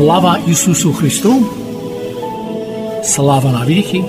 Slava 0.00 0.40
Isusu 0.48 0.94
Christu. 0.94 1.32
Slava 3.04 3.48
Naviki. 3.48 4.00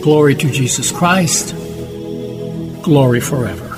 Glory 0.00 0.34
to 0.36 0.48
Jesus 0.50 0.90
Christ. 0.90 1.54
Glory 2.82 3.20
forever. 3.20 3.68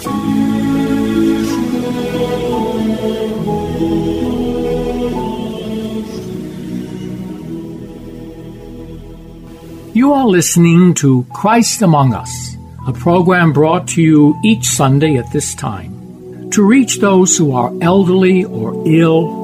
You 9.93 10.12
are 10.12 10.29
listening 10.29 10.95
to 11.02 11.27
Christ 11.34 11.82
Among 11.82 12.14
Us, 12.14 12.57
a 12.86 12.93
program 12.93 13.52
brought 13.52 13.89
to 13.89 14.00
you 14.00 14.39
each 14.45 14.66
Sunday 14.66 15.16
at 15.16 15.32
this 15.32 15.52
time 15.57 16.48
to 16.52 16.64
reach 16.64 16.98
those 17.00 17.36
who 17.36 17.50
are 17.57 17.73
elderly 17.80 18.45
or 18.45 18.80
ill 18.86 19.43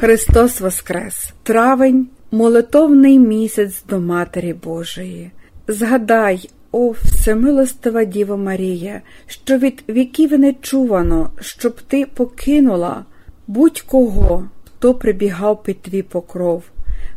Христос 0.00 0.60
Воскрес! 0.60 1.32
Травень 1.42 2.08
молитовний 2.30 3.18
місяць 3.18 3.84
до 3.88 4.00
Матері 4.00 4.52
Божої. 4.52 5.30
Згадай, 5.68 6.50
о 6.72 6.90
всемилостива 6.90 8.04
Діва 8.04 8.36
Марія, 8.36 9.02
що 9.26 9.58
від 9.58 9.84
віків 9.88 10.38
не 10.38 10.52
чувано, 10.52 11.30
щоб 11.40 11.80
ти 11.80 12.06
покинула 12.14 13.04
будь-кого, 13.46 14.48
хто 14.64 14.94
прибігав 14.94 15.62
під 15.62 15.82
твій 15.82 16.02
покров 16.02 16.62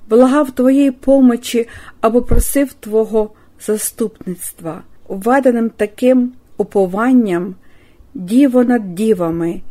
благав 0.09 0.51
Твоєї 0.51 0.91
помочі 0.91 1.67
або 2.01 2.21
просив 2.21 2.73
Твого 2.73 3.29
заступництва, 3.65 4.81
введеним 5.07 5.69
таким 5.69 6.33
упованням, 6.57 7.55
діво 8.13 8.63
над 8.63 8.95
дівами 8.95 9.61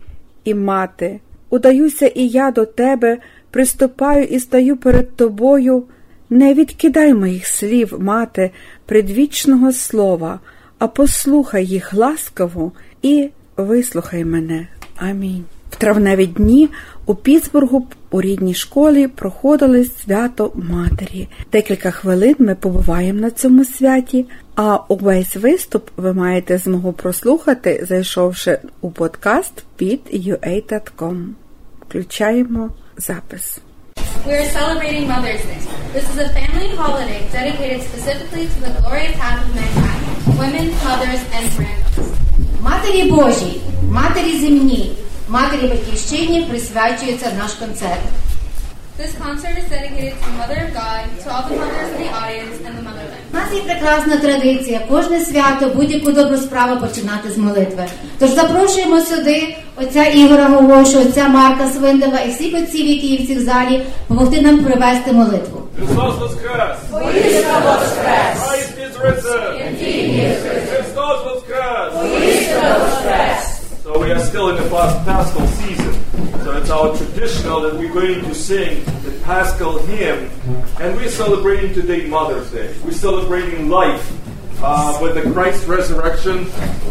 і 0.44 0.54
мати, 0.54 1.20
удаюся 1.52 2.06
і 2.06 2.28
я 2.28 2.50
до 2.50 2.66
Тебе, 2.66 3.18
приступаю 3.50 4.24
і 4.24 4.40
стаю 4.40 4.76
перед 4.76 5.16
Тобою. 5.16 5.84
Не 6.30 6.54
відкидай 6.54 7.14
моїх 7.14 7.46
слів, 7.46 7.94
мати, 7.98 8.50
предвічного 8.86 9.72
слова, 9.72 10.40
а 10.78 10.86
послухай 10.88 11.66
їх 11.66 11.94
ласкаво 11.94 12.72
і 13.02 13.30
вислухай 13.56 14.24
мене. 14.24 14.68
Амінь. 14.96 15.44
Травневі 15.82 16.26
дні 16.26 16.68
у 17.06 17.14
Пітсбургу 17.14 17.86
у 18.10 18.20
рідній 18.20 18.54
школі 18.54 19.08
проходили 19.08 19.84
свято 19.84 20.52
Матері. 20.54 21.28
Декілька 21.52 21.90
хвилин 21.90 22.36
ми 22.38 22.54
побуваємо 22.54 23.20
на 23.20 23.30
цьому 23.30 23.64
святі, 23.64 24.26
а 24.56 24.78
увесь 24.88 25.36
виступ 25.36 25.90
ви 25.96 26.12
маєте 26.12 26.58
змогу 26.58 26.92
прослухати, 26.92 27.86
зайшовши 27.88 28.58
у 28.80 28.90
подкаст 28.90 29.64
під 29.76 30.00
ua.com. 30.12 31.26
Включаємо 31.88 32.70
запис. 32.96 33.60
We 34.26 34.32
are 34.32 34.50
celebrating 34.58 35.06
Mother's 35.14 35.44
Day. 35.50 35.60
This 35.94 36.06
is 36.12 36.18
a 36.26 36.28
family 36.38 36.68
holiday 36.82 37.20
dedicated 37.38 37.80
specifically 37.90 38.44
to 38.52 38.58
the 38.66 38.72
glorious 38.80 39.14
half 39.22 39.36
of 39.44 39.50
mankind, 39.58 40.02
women, 40.40 40.66
mothers, 40.86 41.22
and 41.36 41.46
grandmothers. 41.56 42.08
Матері 42.60 43.10
Божій, 43.10 43.60
Матері 43.90 44.40
земній, 44.40 44.92
Матері 45.28 45.66
Батьківщині 45.66 46.46
присвячується 46.50 47.26
наш 47.42 47.52
концерт. 47.52 48.00
This 49.00 49.14
concert 49.26 49.56
is 49.60 49.68
dedicated 49.76 50.12
to 50.20 50.24
the 50.28 50.36
Mother 50.40 50.58
of 50.66 50.70
God, 50.74 51.02
to 51.22 51.28
all 51.34 51.44
the 51.48 51.56
mothers 51.56 51.90
in 51.94 51.98
the 52.04 52.10
audience, 52.20 52.56
and 52.66 52.74
the 52.78 52.82
motherland. 52.88 53.22
У 53.32 53.36
нас 53.36 53.48
є 53.54 53.60
прекрасна 53.60 54.16
традиція 54.16 54.80
кожне 54.88 55.20
свято, 55.20 55.68
будь-яку 55.76 56.12
добру 56.12 56.36
справу 56.36 56.80
починати 56.80 57.30
з 57.30 57.38
молитви. 57.38 57.84
Тож 58.18 58.30
запрошуємо 58.30 59.00
сюди 59.00 59.56
отця 59.76 60.04
Ігора 60.04 60.44
Говошу, 60.48 61.00
отця 61.00 61.28
Марка 61.28 61.70
Свиндова 61.70 62.18
і 62.20 62.30
всіх 62.30 62.54
отців, 62.62 62.86
які 62.86 63.06
є 63.06 63.24
в 63.24 63.26
цій 63.26 63.38
залі, 63.40 63.82
допомогти 64.08 64.40
нам 64.40 64.58
провести 64.64 65.12
молитву. 65.12 65.62
Христос 65.78 66.18
Воскрес! 66.18 66.76
Воістина 66.90 67.58
Воскрес! 67.58 68.38
Christ 68.38 68.74
is 68.84 68.94
risen! 69.06 69.42
Indeed 69.68 70.10
he 70.10 70.20
is 70.20 70.42
risen! 70.44 70.61
So 73.92 74.00
we 74.00 74.10
are 74.10 74.20
still 74.20 74.48
in 74.48 74.56
the 74.56 74.68
Paschal 74.70 75.46
season. 75.48 75.92
So 76.44 76.56
it's 76.56 76.70
our 76.70 76.96
traditional 76.96 77.60
that 77.60 77.74
we're 77.74 77.92
going 77.92 78.24
to 78.24 78.34
sing 78.34 78.82
the 79.02 79.10
Paschal 79.22 79.80
hymn, 79.80 80.30
and 80.80 80.96
we're 80.96 81.10
celebrating 81.10 81.74
today 81.74 82.06
Mother's 82.06 82.50
Day. 82.50 82.74
We're 82.82 82.92
celebrating 82.92 83.68
life 83.68 84.10
uh, 84.62 84.98
with 85.02 85.22
the 85.22 85.30
Christ 85.32 85.68
resurrection, 85.68 86.44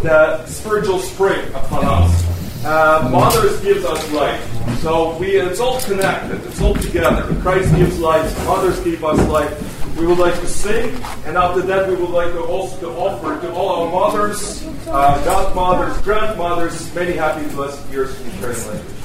the 0.03 0.45
spiritual 0.45 0.99
spring 0.99 1.43
upon 1.55 1.85
us. 1.85 2.63
Uh, 2.63 3.09
mothers 3.11 3.59
gives 3.61 3.83
us 3.83 4.11
life. 4.11 4.79
So 4.81 5.17
we 5.17 5.37
it's 5.37 5.59
all 5.59 5.81
connected, 5.81 6.45
it's 6.45 6.61
all 6.61 6.75
together. 6.75 7.33
Christ 7.41 7.73
gives 7.75 7.97
life, 7.97 8.45
mothers 8.45 8.79
give 8.81 9.03
us 9.03 9.17
life 9.27 9.80
we 9.97 10.05
would 10.05 10.17
like 10.17 10.39
to 10.39 10.47
sing, 10.47 10.93
and 11.25 11.37
after 11.37 11.61
that, 11.61 11.87
we 11.87 11.95
would 11.95 12.09
like 12.09 12.31
to 12.33 12.41
also 12.41 12.79
to 12.79 12.89
offer 12.97 13.39
to 13.41 13.53
all 13.53 13.83
our 13.83 13.91
mothers, 13.91 14.65
uh, 14.87 15.23
godmothers, 15.23 15.97
grandmothers, 16.01 16.93
many 16.95 17.13
happy, 17.13 17.47
blessed 17.53 17.87
years 17.89 18.19
in 18.21 18.25
Ukrainian 18.31 18.67
language. 18.67 18.95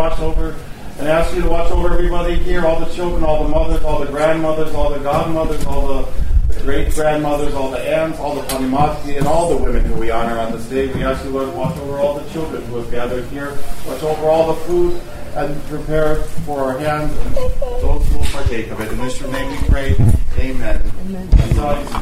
Watch 0.00 0.18
over 0.20 0.56
and 0.98 1.08
ask 1.08 1.34
you 1.34 1.42
to 1.42 1.48
watch 1.50 1.70
over 1.70 1.92
everybody 1.92 2.34
here, 2.34 2.64
all 2.64 2.80
the 2.80 2.90
children, 2.94 3.22
all 3.22 3.44
the 3.44 3.50
mothers, 3.50 3.82
all 3.84 3.98
the 3.98 4.06
grandmothers, 4.06 4.74
all 4.74 4.88
the 4.88 4.98
godmothers, 5.00 5.62
all 5.66 5.86
the 5.88 6.60
great 6.62 6.90
grandmothers, 6.94 7.52
all 7.52 7.70
the 7.70 7.78
aunts, 7.78 8.18
all 8.18 8.34
the 8.34 8.40
panimati, 8.48 9.18
and 9.18 9.26
all 9.26 9.50
the 9.50 9.62
women 9.62 9.84
who 9.84 10.00
we 10.00 10.10
honor 10.10 10.38
on 10.38 10.52
this 10.52 10.64
day. 10.70 10.90
We 10.94 11.04
ask 11.04 11.22
you, 11.22 11.30
Lord, 11.32 11.50
to 11.50 11.56
watch 11.56 11.76
over 11.76 11.98
all 11.98 12.18
the 12.18 12.26
children 12.30 12.64
who 12.64 12.76
have 12.76 12.90
gathered 12.90 13.26
here, 13.26 13.50
watch 13.86 14.02
over 14.02 14.26
all 14.26 14.54
the 14.54 14.60
food 14.62 14.98
and 15.34 15.62
prepare 15.64 16.16
for 16.46 16.60
our 16.60 16.78
hands 16.78 17.14
and 17.18 17.36
those 17.36 18.08
who 18.08 18.18
will 18.18 18.24
partake 18.24 18.70
of 18.70 18.80
it. 18.80 18.90
In 18.90 18.98
this 18.98 19.20
your 19.20 19.30
name 19.30 19.50
we 19.50 19.68
pray. 19.68 19.96
Amen. 20.38 20.80
Amen. 21.04 21.28
Father, 21.28 22.00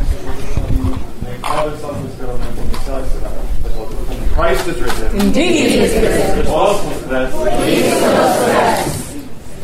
Christ 4.38 4.69
is 4.69 4.81
risen. 4.81 5.20
Indeed 5.20 5.50
he 5.50 5.79
is 5.79 5.93
risen. 6.00 6.46
Воскрес. 6.46 7.35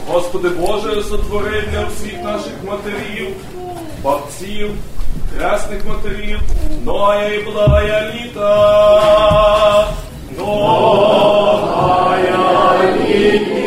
Господи 0.09 0.49
Боже, 0.49 1.03
сотвори 1.03 1.65
всіх 1.91 2.23
наших 2.25 2.53
матерів, 2.67 3.29
бабців, 4.03 4.71
хресних 5.37 5.87
матерів, 5.87 6.41
ноя 6.85 7.29
і 7.29 7.43
благая 7.43 8.13
літа. 8.15 9.89
Ноя 10.39 11.75
літа. 13.09 13.64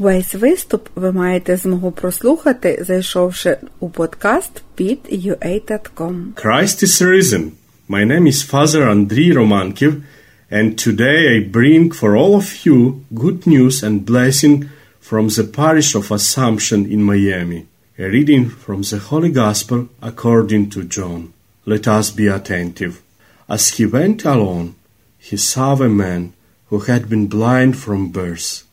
Увесь 0.00 0.34
виступ 0.34 0.88
ви 0.94 1.12
маєте 1.12 1.56
змогу 1.56 1.90
прослухати, 1.90 2.84
зайшовши 2.86 3.56
у 3.80 3.88
подкаст 3.88 4.62
під 4.74 4.98
ua.com. 5.10 6.32
Christ 6.34 6.84
is 6.84 7.02
risen. 7.02 7.50
My 7.88 8.04
name 8.04 8.26
is 8.26 8.50
Father 8.52 8.82
Andriy 8.94 9.32
Romankiv, 9.32 9.92
and 10.50 10.68
today 10.86 11.20
I 11.34 11.50
bring 11.58 11.84
for 12.00 12.10
all 12.20 12.34
of 12.40 12.48
you 12.66 12.78
good 13.22 13.40
news 13.46 13.76
and 13.86 14.04
blessing 14.12 14.56
from 15.08 15.24
the 15.36 15.44
parish 15.60 15.90
of 15.94 16.12
Assumption 16.18 16.80
in 16.94 17.00
Miami. 17.12 17.60
A 17.98 18.06
reading 18.16 18.44
from 18.64 18.82
the 18.90 18.98
Holy 18.98 19.30
Gospel 19.30 19.80
according 20.10 20.68
to 20.70 20.80
John. 20.84 21.32
Let 21.64 21.84
us 21.88 22.10
be 22.10 22.26
attentive. 22.38 22.94
As 23.48 23.62
he 23.74 23.86
went 23.86 24.24
along, 24.24 24.74
he 25.28 25.36
saw 25.36 25.70
a 25.80 25.88
man 25.88 26.22
who 26.68 26.78
had 26.80 27.08
been 27.08 27.26
blind 27.26 27.72
from 27.78 28.00
birth. 28.08 28.64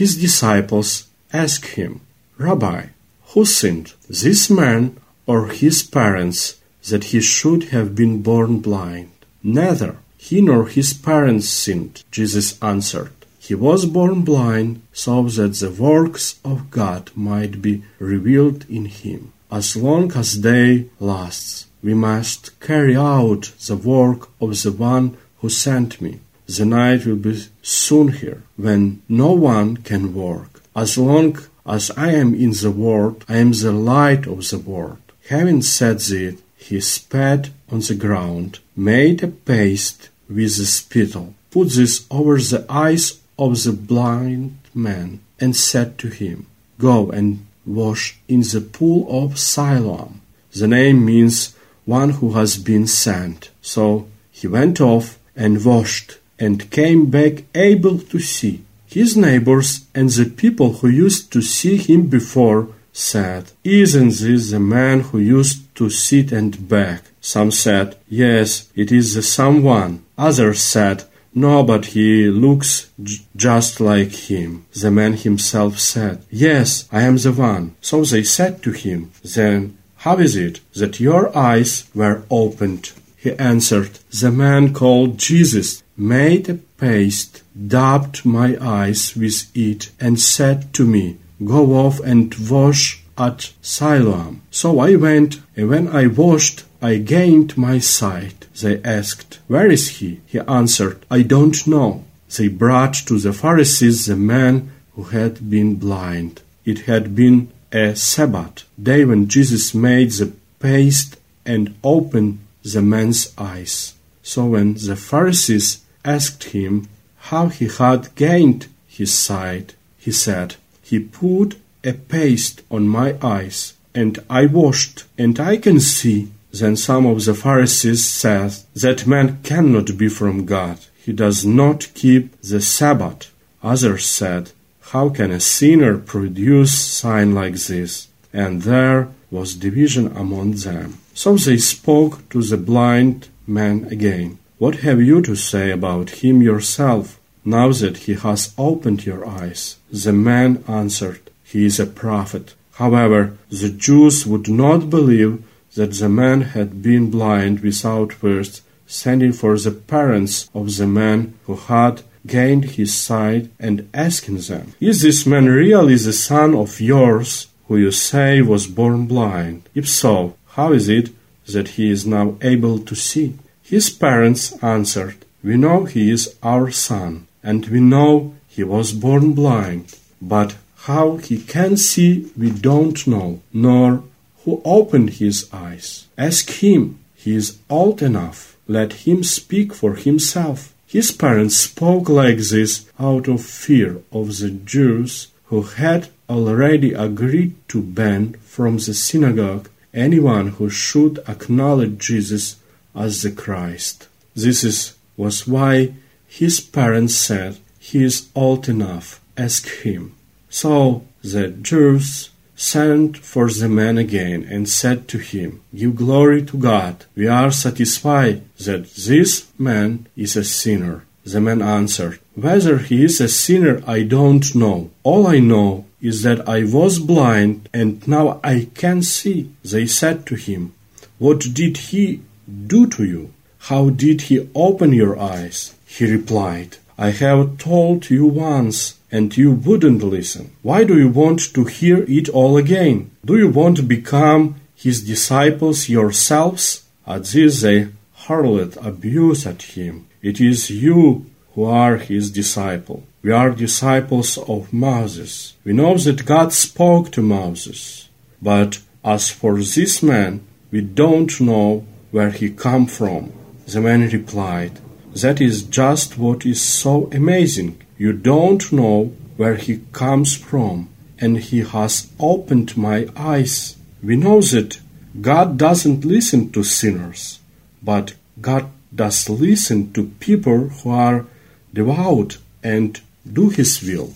His 0.00 0.16
disciples 0.16 1.04
asked 1.34 1.66
him, 1.76 2.00
Rabbi, 2.38 2.86
who 3.34 3.44
sinned, 3.44 3.92
this 4.08 4.48
man 4.48 4.96
or 5.26 5.48
his 5.48 5.82
parents, 5.82 6.56
that 6.88 7.04
he 7.12 7.20
should 7.20 7.64
have 7.74 7.94
been 7.94 8.22
born 8.22 8.60
blind? 8.60 9.10
Neither 9.42 9.96
he 10.16 10.40
nor 10.40 10.66
his 10.66 10.94
parents 10.94 11.50
sinned, 11.50 12.04
Jesus 12.10 12.58
answered. 12.62 13.12
He 13.38 13.54
was 13.54 13.84
born 13.84 14.22
blind 14.22 14.80
so 14.94 15.24
that 15.24 15.56
the 15.56 15.70
works 15.70 16.36
of 16.42 16.70
God 16.70 17.10
might 17.14 17.60
be 17.60 17.84
revealed 17.98 18.64
in 18.70 18.86
him. 18.86 19.34
As 19.50 19.76
long 19.76 20.10
as 20.12 20.38
day 20.38 20.86
lasts, 21.00 21.66
we 21.82 21.92
must 21.92 22.58
carry 22.60 22.96
out 22.96 23.52
the 23.66 23.76
work 23.76 24.30
of 24.40 24.50
the 24.62 24.72
one 24.72 25.18
who 25.40 25.50
sent 25.50 26.00
me. 26.00 26.20
The 26.46 26.64
night 26.64 27.06
will 27.06 27.16
be 27.16 27.44
soon 27.62 28.08
here, 28.08 28.42
when 28.56 29.02
no 29.08 29.32
one 29.32 29.76
can 29.78 30.14
work. 30.14 30.62
As 30.74 30.98
long 30.98 31.38
as 31.64 31.90
I 31.96 32.12
am 32.12 32.34
in 32.34 32.50
the 32.50 32.70
world, 32.70 33.24
I 33.28 33.36
am 33.36 33.52
the 33.52 33.72
light 33.72 34.26
of 34.26 34.48
the 34.48 34.58
world. 34.58 34.98
Having 35.28 35.62
said 35.62 36.00
this, 36.00 36.40
he 36.56 36.80
spat 36.80 37.50
on 37.70 37.80
the 37.80 37.94
ground, 37.94 38.60
made 38.76 39.22
a 39.22 39.28
paste 39.28 40.08
with 40.28 40.56
the 40.56 40.66
spittle, 40.66 41.34
put 41.50 41.70
this 41.70 42.06
over 42.10 42.38
the 42.38 42.64
eyes 42.68 43.20
of 43.38 43.62
the 43.62 43.72
blind 43.72 44.58
man, 44.74 45.20
and 45.40 45.54
said 45.56 45.98
to 45.98 46.08
him, 46.08 46.46
Go 46.78 47.10
and 47.10 47.46
wash 47.64 48.18
in 48.28 48.40
the 48.40 48.60
pool 48.60 49.06
of 49.08 49.38
Siloam. 49.38 50.20
The 50.52 50.68
name 50.68 51.04
means 51.04 51.54
one 51.84 52.10
who 52.10 52.32
has 52.32 52.56
been 52.58 52.86
sent. 52.86 53.50
So 53.60 54.08
he 54.30 54.46
went 54.46 54.80
off 54.80 55.18
and 55.34 55.64
washed 55.64 56.18
and 56.44 56.70
came 56.70 57.02
back 57.18 57.34
able 57.54 57.98
to 58.12 58.18
see. 58.18 58.56
His 58.98 59.16
neighbors 59.16 59.86
and 59.94 60.08
the 60.10 60.28
people 60.42 60.70
who 60.78 60.88
used 60.88 61.32
to 61.34 61.40
see 61.40 61.76
him 61.76 62.08
before 62.08 62.68
said, 62.92 63.44
Isn't 63.64 64.14
this 64.22 64.50
the 64.50 64.60
man 64.60 65.00
who 65.06 65.18
used 65.18 65.60
to 65.76 65.88
sit 65.88 66.32
and 66.32 66.68
beg? 66.68 67.00
Some 67.20 67.52
said, 67.52 67.96
Yes, 68.08 68.68
it 68.74 68.90
is 68.90 69.14
the 69.14 69.22
someone. 69.22 70.04
Others 70.18 70.60
said, 70.60 71.04
No, 71.32 71.62
but 71.62 71.84
he 71.94 72.28
looks 72.28 72.90
j- 73.02 73.24
just 73.36 73.80
like 73.80 74.12
him. 74.30 74.66
The 74.82 74.90
man 74.90 75.14
himself 75.14 75.78
said, 75.78 76.16
Yes, 76.28 76.88
I 76.90 77.02
am 77.02 77.16
the 77.18 77.32
one. 77.32 77.76
So 77.80 78.04
they 78.04 78.24
said 78.24 78.62
to 78.64 78.72
him, 78.72 79.12
Then 79.36 79.78
how 80.04 80.18
is 80.18 80.34
it 80.34 80.60
that 80.74 80.98
your 80.98 81.24
eyes 81.36 81.84
were 81.94 82.24
opened? 82.28 82.90
He 83.16 83.30
answered, 83.52 84.00
The 84.20 84.32
man 84.32 84.74
called 84.74 85.16
Jesus 85.16 85.82
made 86.02 86.48
a 86.48 86.54
paste, 86.54 87.42
dabbed 87.54 88.24
my 88.24 88.56
eyes 88.60 89.14
with 89.16 89.50
it, 89.54 89.90
and 90.00 90.20
said 90.20 90.74
to 90.74 90.84
me, 90.84 91.16
Go 91.44 91.74
off 91.74 92.00
and 92.00 92.34
wash 92.50 93.02
at 93.16 93.52
Siloam. 93.62 94.42
So 94.50 94.80
I 94.80 94.96
went, 94.96 95.40
and 95.56 95.68
when 95.68 95.88
I 95.88 96.06
washed, 96.06 96.64
I 96.80 96.96
gained 96.96 97.56
my 97.56 97.78
sight. 97.78 98.46
They 98.60 98.82
asked, 98.82 99.38
Where 99.46 99.70
is 99.70 99.88
he? 99.98 100.20
He 100.26 100.40
answered, 100.40 101.04
I 101.10 101.22
don't 101.22 101.66
know. 101.66 102.04
They 102.36 102.48
brought 102.48 102.94
to 103.06 103.18
the 103.18 103.32
Pharisees 103.32 104.06
the 104.06 104.16
man 104.16 104.72
who 104.94 105.04
had 105.04 105.50
been 105.50 105.76
blind. 105.76 106.42
It 106.64 106.80
had 106.80 107.14
been 107.14 107.52
a 107.72 107.94
Sabbath 107.94 108.64
day 108.80 109.04
when 109.04 109.28
Jesus 109.28 109.74
made 109.74 110.10
the 110.12 110.32
paste 110.58 111.16
and 111.44 111.74
opened 111.82 112.38
the 112.62 112.82
man's 112.82 113.32
eyes. 113.36 113.94
So 114.22 114.46
when 114.46 114.74
the 114.74 114.96
Pharisees 114.96 115.82
asked 116.04 116.44
him 116.44 116.88
how 117.30 117.48
he 117.48 117.68
had 117.68 118.14
gained 118.14 118.66
his 118.86 119.12
sight, 119.12 119.74
he 119.98 120.12
said, 120.12 120.56
He 120.82 120.98
put 120.98 121.56
a 121.84 121.92
paste 121.92 122.62
on 122.70 122.88
my 122.88 123.16
eyes, 123.22 123.74
and 123.94 124.18
I 124.28 124.46
washed, 124.46 125.04
and 125.16 125.38
I 125.38 125.56
can 125.56 125.80
see. 125.80 126.32
Then 126.52 126.76
some 126.76 127.06
of 127.06 127.24
the 127.24 127.34
Pharisees 127.34 128.04
said, 128.04 128.52
That 128.74 129.06
man 129.06 129.38
cannot 129.42 129.96
be 129.96 130.08
from 130.08 130.44
God. 130.44 130.78
He 130.96 131.12
does 131.12 131.44
not 131.44 131.88
keep 131.94 132.40
the 132.42 132.60
Sabbath. 132.60 133.30
Others 133.62 134.04
said, 134.06 134.50
How 134.92 135.08
can 135.08 135.30
a 135.30 135.40
sinner 135.40 135.96
produce 135.98 136.78
sign 136.78 137.34
like 137.34 137.54
this? 137.54 138.08
And 138.32 138.62
there 138.62 139.08
was 139.30 139.54
division 139.54 140.14
among 140.16 140.52
them. 140.52 140.98
So 141.14 141.36
they 141.36 141.58
spoke 141.58 142.28
to 142.30 142.42
the 142.42 142.56
blind 142.56 143.28
man 143.46 143.86
again. 143.90 144.38
What 144.58 144.76
have 144.76 145.00
you 145.02 145.22
to 145.22 145.34
say 145.34 145.70
about 145.70 146.22
him 146.22 146.42
yourself, 146.42 147.18
now 147.44 147.72
that 147.72 147.96
he 147.98 148.14
has 148.14 148.54
opened 148.56 149.04
your 149.04 149.26
eyes? 149.26 149.76
The 149.90 150.12
man 150.12 150.62
answered, 150.68 151.30
He 151.42 151.64
is 151.66 151.80
a 151.80 151.86
prophet. 151.86 152.54
However, 152.74 153.36
the 153.50 153.68
Jews 153.70 154.26
would 154.26 154.48
not 154.48 154.90
believe 154.90 155.42
that 155.74 155.92
the 155.94 156.08
man 156.08 156.42
had 156.42 156.82
been 156.82 157.10
blind 157.10 157.60
without 157.60 158.12
first 158.12 158.62
sending 158.86 159.32
for 159.32 159.58
the 159.58 159.70
parents 159.70 160.50
of 160.54 160.76
the 160.76 160.86
man 160.86 161.34
who 161.46 161.56
had 161.56 162.02
gained 162.26 162.64
his 162.76 162.94
sight 162.94 163.50
and 163.58 163.88
asking 163.94 164.38
them, 164.38 164.74
Is 164.80 165.02
this 165.02 165.26
man 165.26 165.46
really 165.46 165.96
the 165.96 166.12
son 166.12 166.54
of 166.54 166.80
yours 166.80 167.48
who 167.66 167.76
you 167.78 167.90
say 167.90 168.42
was 168.42 168.66
born 168.66 169.06
blind? 169.06 169.68
If 169.74 169.88
so, 169.88 170.36
how 170.48 170.72
is 170.72 170.88
it 170.88 171.10
that 171.48 171.68
he 171.76 171.90
is 171.90 172.06
now 172.06 172.36
able 172.42 172.78
to 172.78 172.94
see? 172.94 173.38
His 173.62 173.90
parents 173.90 174.52
answered, 174.62 175.24
We 175.42 175.56
know 175.56 175.84
he 175.84 176.10
is 176.10 176.34
our 176.42 176.70
son, 176.70 177.26
and 177.42 177.66
we 177.66 177.80
know 177.80 178.34
he 178.48 178.64
was 178.64 178.92
born 178.92 179.32
blind. 179.32 179.96
But 180.20 180.56
how 180.88 181.16
he 181.16 181.38
can 181.40 181.76
see 181.76 182.30
we 182.36 182.50
don't 182.50 183.06
know, 183.06 183.40
nor 183.52 184.04
who 184.44 184.60
opened 184.64 185.10
his 185.10 185.48
eyes. 185.52 186.06
Ask 186.18 186.50
him, 186.50 186.98
he 187.14 187.36
is 187.36 187.58
old 187.70 188.02
enough. 188.02 188.56
Let 188.66 188.92
him 189.06 189.22
speak 189.22 189.72
for 189.72 189.94
himself. 189.94 190.74
His 190.86 191.12
parents 191.12 191.56
spoke 191.56 192.08
like 192.08 192.38
this 192.38 192.86
out 192.98 193.28
of 193.28 193.44
fear 193.44 194.02
of 194.10 194.38
the 194.38 194.50
Jews 194.50 195.28
who 195.44 195.62
had 195.62 196.08
already 196.28 196.92
agreed 196.94 197.54
to 197.68 197.80
ban 197.80 198.34
from 198.42 198.78
the 198.78 198.94
synagogue 198.94 199.68
anyone 199.94 200.48
who 200.48 200.68
should 200.68 201.18
acknowledge 201.28 201.98
Jesus 201.98 202.56
as 202.94 203.22
the 203.22 203.30
Christ. 203.30 204.08
This 204.34 204.64
is, 204.64 204.94
was 205.16 205.46
why 205.46 205.94
his 206.26 206.60
parents 206.60 207.14
said, 207.14 207.58
He 207.78 208.02
is 208.02 208.28
old 208.34 208.68
enough, 208.68 209.20
ask 209.36 209.68
him. 209.68 210.14
So 210.48 211.04
the 211.22 211.48
Jews 211.48 212.30
sent 212.56 213.16
for 213.16 213.50
the 213.50 213.68
man 213.68 213.98
again 213.98 214.44
and 214.44 214.68
said 214.68 215.08
to 215.08 215.18
him, 215.18 215.60
Give 215.74 215.96
glory 215.96 216.42
to 216.44 216.56
God. 216.56 217.04
We 217.16 217.26
are 217.26 217.50
satisfied 217.50 218.42
that 218.58 218.94
this 218.94 219.46
man 219.58 220.06
is 220.16 220.36
a 220.36 220.44
sinner. 220.44 221.04
The 221.24 221.40
man 221.40 221.62
answered, 221.62 222.20
Whether 222.34 222.78
he 222.78 223.04
is 223.04 223.20
a 223.20 223.28
sinner, 223.28 223.82
I 223.86 224.02
don't 224.02 224.54
know. 224.54 224.90
All 225.02 225.26
I 225.26 225.38
know 225.38 225.86
is 226.00 226.22
that 226.22 226.48
I 226.48 226.64
was 226.64 226.98
blind 226.98 227.68
and 227.72 228.06
now 228.06 228.40
I 228.42 228.68
can 228.74 229.02
see. 229.02 229.50
They 229.64 229.86
said 229.86 230.26
to 230.26 230.34
him, 230.34 230.72
What 231.18 231.40
did 231.52 231.76
he 231.76 232.22
do 232.66 232.86
to 232.88 233.04
you? 233.04 233.32
How 233.68 233.90
did 233.90 234.22
he 234.22 234.48
open 234.54 234.92
your 234.92 235.18
eyes? 235.18 235.74
He 235.86 236.10
replied, 236.10 236.78
I 236.98 237.10
have 237.10 237.58
told 237.58 238.10
you 238.10 238.26
once 238.26 238.98
and 239.10 239.36
you 239.36 239.52
wouldn't 239.52 240.02
listen. 240.02 240.52
Why 240.62 240.84
do 240.84 240.98
you 240.98 241.08
want 241.08 241.40
to 241.54 241.64
hear 241.64 242.04
it 242.08 242.28
all 242.28 242.56
again? 242.56 243.10
Do 243.24 243.36
you 243.38 243.48
want 243.48 243.76
to 243.76 243.82
become 243.82 244.56
his 244.74 245.04
disciples 245.04 245.88
yourselves? 245.88 246.84
At 247.06 247.24
this 247.24 247.60
they 247.60 247.88
hurled 248.26 248.76
abuse 248.78 249.46
at 249.46 249.62
him. 249.62 250.06
It 250.22 250.40
is 250.40 250.70
you 250.70 251.26
who 251.54 251.64
are 251.64 251.96
his 251.96 252.30
disciple. 252.30 253.04
We 253.22 253.30
are 253.30 253.50
disciples 253.50 254.38
of 254.38 254.72
Moses. 254.72 255.54
We 255.64 255.72
know 255.72 255.96
that 255.98 256.26
God 256.26 256.52
spoke 256.52 257.12
to 257.12 257.22
Moses. 257.22 258.08
But 258.40 258.80
as 259.04 259.30
for 259.30 259.58
this 259.58 260.02
man, 260.02 260.44
we 260.70 260.80
don't 260.80 261.40
know 261.40 261.86
where 262.12 262.30
he 262.30 262.50
come 262.50 262.86
from. 262.86 263.32
The 263.66 263.80
man 263.80 264.08
replied, 264.08 264.78
That 265.14 265.40
is 265.40 265.64
just 265.64 266.16
what 266.16 266.46
is 266.46 266.60
so 266.60 267.08
amazing. 267.10 267.80
You 267.98 268.12
don't 268.12 268.72
know 268.72 269.12
where 269.36 269.56
he 269.56 269.82
comes 269.92 270.36
from, 270.36 270.88
and 271.18 271.38
he 271.38 271.60
has 271.60 272.10
opened 272.20 272.76
my 272.76 273.08
eyes. 273.16 273.76
We 274.02 274.16
know 274.16 274.40
that 274.40 274.78
God 275.20 275.58
doesn't 275.58 276.04
listen 276.04 276.52
to 276.52 276.62
sinners, 276.62 277.40
but 277.82 278.14
God 278.40 278.70
does 278.94 279.28
listen 279.28 279.92
to 279.92 280.12
people 280.20 280.68
who 280.68 280.90
are 280.90 281.26
devout 281.72 282.38
and 282.62 283.00
do 283.30 283.48
his 283.48 283.82
will. 283.82 284.12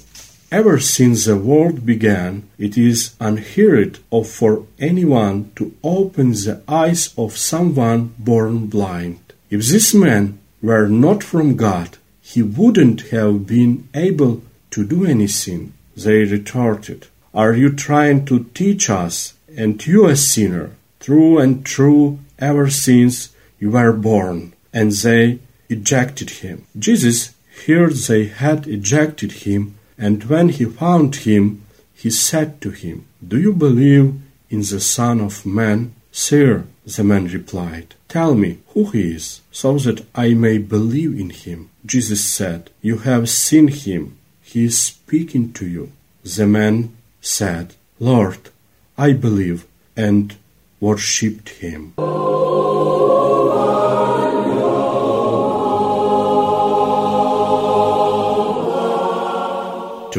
Ever 0.53 0.79
since 0.79 1.25
the 1.25 1.37
world 1.37 1.85
began, 1.85 2.45
it 2.57 2.79
is 2.79 3.17
unheard 3.19 3.99
of 4.12 4.29
for 4.29 4.65
anyone 4.79 5.50
to 5.57 5.75
open 5.83 6.31
the 6.31 6.62
eyes 6.69 7.12
of 7.19 7.37
someone 7.37 8.15
born 8.17 8.67
blind. 8.67 9.19
If 9.50 9.67
this 9.67 9.93
man 9.93 10.38
were 10.62 10.87
not 10.87 11.25
from 11.25 11.57
God, 11.57 11.99
he 12.21 12.43
wouldn't 12.43 13.11
have 13.11 13.47
been 13.47 13.88
able 13.93 14.43
to 14.71 14.85
do 14.85 15.05
anything. 15.05 15.73
They 15.97 16.25
retorted, 16.25 17.09
Are 17.35 17.55
you 17.55 17.73
trying 17.73 18.25
to 18.26 18.45
teach 18.55 18.88
us, 18.88 19.35
and 19.57 19.85
you 19.85 20.07
a 20.07 20.15
sinner, 20.15 20.76
true 21.00 21.38
and 21.38 21.67
true 21.67 22.21
ever 22.38 22.71
since 22.71 23.31
you 23.59 23.71
were 23.71 23.93
born? 23.93 24.53
And 24.73 24.93
they 24.93 25.41
ejected 25.69 26.31
him. 26.31 26.67
Jesus 26.79 27.35
heard 27.67 27.95
they 27.95 28.26
had 28.26 28.69
ejected 28.69 29.33
him, 29.33 29.76
and 29.99 30.25
when 30.25 30.50
he 30.50 30.65
found 30.65 31.17
him, 31.17 31.62
he 31.95 32.11
said 32.11 32.61
to 32.61 32.71
him, 32.71 33.07
Do 33.26 33.38
you 33.38 33.53
believe 33.53 34.21
in 34.50 34.61
the 34.61 34.81
Son 34.81 35.21
of 35.21 35.47
Man? 35.47 35.95
Sir, 36.12 36.65
the 36.85 37.05
man 37.05 37.26
replied, 37.26 37.95
Tell 38.09 38.35
me 38.35 38.59
who 38.69 38.87
he 38.91 39.15
is, 39.15 39.41
so 39.50 39.79
that 39.79 40.07
I 40.15 40.35
may 40.35 40.59
believe 40.59 41.19
in 41.19 41.31
him. 41.31 41.71
Jesus 41.85 42.25
said, 42.25 42.71
You 42.81 42.99
have 42.99 43.29
seen 43.29 43.69
him. 43.69 44.19
He 44.43 44.65
is 44.65 44.81
speaking 44.81 45.53
to 45.55 45.67
you. 45.67 45.93
The 46.23 46.47
man 46.47 46.97
said, 47.21 47.75
Lord, 47.99 48.50
I 48.97 49.12
believe, 49.12 49.67
and 49.97 50.37
worshipped 50.81 51.49
him. 51.49 51.95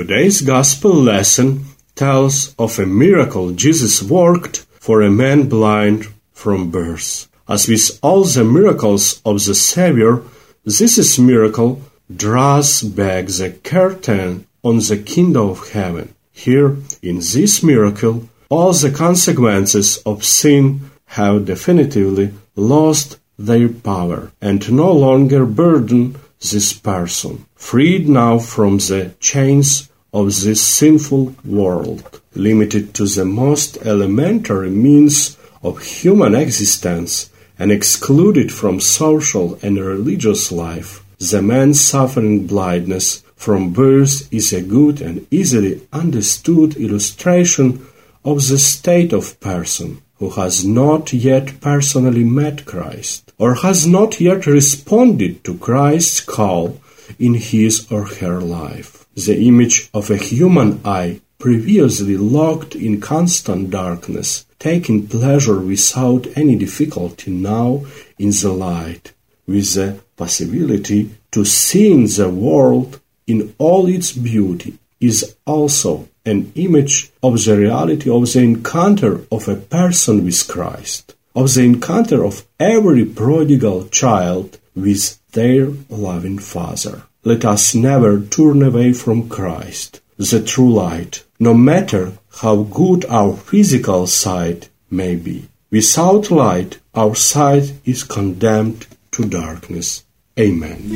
Today's 0.08 0.40
Gospel 0.40 0.94
lesson 0.94 1.66
tells 1.94 2.56
of 2.56 2.80
a 2.80 2.86
miracle 2.86 3.52
Jesus 3.52 4.02
worked 4.02 4.60
for 4.80 5.02
a 5.02 5.12
man 5.12 5.50
blind 5.50 6.08
from 6.32 6.72
birth. 6.72 7.28
As 7.46 7.68
with 7.68 8.00
all 8.02 8.24
the 8.24 8.46
miracles 8.46 9.22
of 9.26 9.44
the 9.44 9.54
Savior, 9.54 10.24
this 10.64 11.20
miracle 11.20 11.82
draws 12.24 12.84
back 12.84 13.26
the 13.26 13.52
curtain 13.66 14.48
on 14.64 14.78
the 14.78 14.96
kingdom 14.96 15.50
of 15.50 15.72
heaven. 15.72 16.16
Here, 16.32 16.78
in 17.02 17.18
this 17.18 17.62
miracle, 17.62 18.30
all 18.48 18.72
the 18.72 18.92
consequences 18.92 19.98
of 20.06 20.24
sin 20.24 20.90
have 21.18 21.44
definitively 21.44 22.34
lost 22.56 23.20
their 23.38 23.68
power 23.68 24.32
and 24.40 24.72
no 24.72 24.90
longer 24.90 25.46
burden 25.46 26.16
this 26.40 26.72
person, 26.72 27.46
freed 27.56 28.08
now 28.08 28.40
from 28.40 28.78
the 28.78 29.12
chains 29.20 29.87
of 30.14 30.26
this 30.28 30.62
sinful 30.62 31.36
world, 31.44 32.22
limited 32.34 32.94
to 32.94 33.06
the 33.06 33.26
most 33.26 33.78
elementary 33.86 34.70
means 34.70 35.38
of 35.64 35.82
human 35.82 36.36
existence 36.36 37.30
and 37.60 37.72
excluded 37.72 38.52
from 38.52 38.80
social 38.80 39.60
and 39.62 39.78
religious 39.78 40.52
life, 40.52 41.04
the 41.20 41.42
man 41.42 41.74
suffering 41.74 42.46
blindness 42.46 43.24
from 43.36 43.74
birth 43.74 44.32
is 44.34 44.54
a 44.54 44.62
good 44.62 45.02
and 45.02 45.26
easily 45.32 45.82
understood 45.92 46.76
illustration 46.78 47.86
of 48.24 48.48
the 48.48 48.58
state 48.58 49.14
of 49.14 49.40
person 49.40 50.02
who 50.20 50.32
has 50.32 50.66
not 50.66 51.14
yet 51.14 51.62
personally 51.62 52.24
met 52.24 52.66
Christ, 52.66 53.32
or 53.38 53.56
has 53.56 53.86
not 53.86 54.20
yet 54.20 54.48
responded 54.48 55.44
to 55.44 55.58
Christ's 55.58 56.22
call 56.22 56.82
in 57.20 57.36
his 57.36 57.90
or 57.92 58.06
her 58.06 58.42
life. 58.42 59.07
The 59.26 59.48
image 59.48 59.90
of 59.96 60.12
a 60.12 60.18
human 60.18 60.80
eye, 60.86 61.22
previously 61.40 62.16
locked 62.18 62.76
in 62.76 63.02
constant 63.02 63.72
darkness, 63.72 64.46
taking 64.60 65.08
pleasure 65.08 65.60
without 65.60 66.28
any 66.36 66.56
difficulty 66.56 67.32
now 67.32 67.84
in 68.20 68.30
the 68.30 68.54
light, 68.54 69.14
with 69.48 69.74
the 69.74 70.00
possibility 70.18 71.10
to 71.32 71.46
see 71.46 72.06
the 72.06 72.30
world 72.30 73.00
in 73.26 73.56
all 73.58 73.88
its 73.88 74.12
beauty, 74.12 74.78
is 75.00 75.36
also 75.48 76.08
an 76.24 76.52
image 76.54 77.10
of 77.24 77.44
the 77.44 77.58
reality 77.58 78.12
of 78.12 78.32
the 78.32 78.40
encounter 78.40 79.22
of 79.32 79.48
a 79.48 79.56
person 79.56 80.26
with 80.26 80.48
Christ, 80.48 81.16
of 81.36 81.56
the 81.56 81.64
encounter 81.64 82.24
of 82.24 82.46
every 82.60 83.04
prodigal 83.04 83.88
child 83.88 84.60
with 84.76 85.18
their 85.32 85.70
loving 85.90 86.38
Father. 86.38 87.02
Let 87.28 87.44
us 87.44 87.76
never 87.76 88.22
turn 88.22 88.64
away 88.64 88.94
from 88.94 89.28
Christ, 89.28 90.00
the 90.16 90.42
true 90.42 90.72
light, 90.74 91.26
no 91.42 91.54
matter 91.54 92.14
how 92.40 92.64
good 92.64 93.04
our 93.10 93.36
physical 93.36 94.08
sight 94.08 94.70
may 94.90 95.18
be. 95.18 95.50
Without 95.70 96.32
light, 96.32 96.80
our 96.96 97.16
sight 97.16 97.74
is 97.84 98.06
condemned 98.06 98.88
to 99.12 99.26
darkness. 99.26 100.06
Amen. 100.40 100.88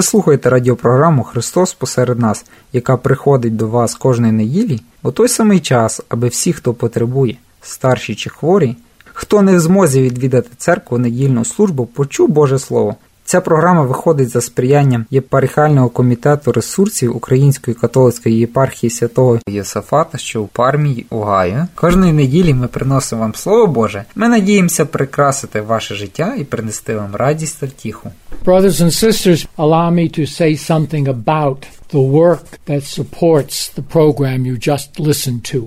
Ви 0.00 0.04
слухаєте 0.04 0.50
радіопрограму 0.50 1.22
Христос 1.22 1.74
посеред 1.74 2.18
нас, 2.18 2.44
яка 2.72 2.96
приходить 2.96 3.56
до 3.56 3.68
вас 3.68 3.94
кожної 3.94 4.32
неділі 4.32 4.80
у 5.02 5.12
той 5.12 5.28
самий 5.28 5.60
час, 5.60 6.00
аби 6.08 6.28
всі, 6.28 6.52
хто 6.52 6.74
потребує, 6.74 7.36
старші 7.62 8.14
чи 8.14 8.30
хворі, 8.30 8.76
хто 9.04 9.42
не 9.42 9.56
в 9.56 9.60
змозі 9.60 10.02
відвідати 10.02 10.48
церкву 10.56 10.98
недільну 10.98 11.44
службу, 11.44 11.86
почув 11.86 12.28
Боже 12.28 12.58
Слово. 12.58 12.96
Ця 13.30 13.40
програма 13.40 13.82
виходить 13.82 14.28
за 14.28 14.40
сприянням 14.40 15.06
єпархіального 15.10 15.88
комітету 15.88 16.52
ресурсів 16.52 17.16
Української 17.16 17.74
католицької 17.74 18.38
єпархії 18.38 18.90
святого 18.90 19.38
Єсафата, 19.48 20.18
що 20.18 20.42
у 20.42 20.46
пармії 20.46 21.06
Огайо. 21.10 21.66
Кожної 21.74 22.12
неділі 22.12 22.54
ми 22.54 22.68
приносимо 22.68 23.20
вам 23.20 23.34
Слово 23.34 23.66
Боже. 23.66 24.04
Ми 24.14 24.28
надіємося 24.28 24.86
прикрасити 24.86 25.60
ваше 25.60 25.94
життя 25.94 26.34
і 26.38 26.44
принести 26.44 26.96
вам 26.96 27.16
радість 27.16 27.60
та 27.60 27.66
втіху. 27.66 28.10
Brothers 28.44 28.82
and 28.82 29.04
sisters, 29.04 29.46
allow 29.58 29.90
me 29.90 30.18
to 30.18 30.40
say 30.40 30.70
something 30.70 31.06
about 31.06 31.58
the 31.92 32.10
work 32.20 32.44
that 32.66 32.82
supports 32.98 33.56
the 33.76 33.84
program 33.96 34.38
you 34.46 34.68
just 34.70 34.88
listened 35.08 35.42
to. 35.54 35.60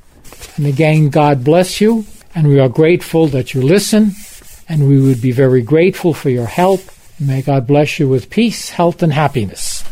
And 0.57 0.67
again, 0.67 1.09
God 1.09 1.43
bless 1.43 1.81
you, 1.81 2.05
and 2.35 2.47
we 2.47 2.61
are 2.61 2.69
grateful 2.69 3.27
that 3.29 3.55
you 3.55 3.63
listen, 3.63 4.13
and 4.69 4.89
we 4.89 5.01
would 5.01 5.21
be 5.21 5.33
very 5.33 5.63
grateful 5.63 6.13
for 6.15 6.31
your 6.31 6.47
help. 6.47 6.81
May 7.21 7.43
God 7.43 7.67
bless 7.67 7.99
you 7.99 8.09
with 8.09 8.31
peace, 8.31 8.71
health, 8.71 9.03
and 9.03 9.13
happiness. 9.13 9.85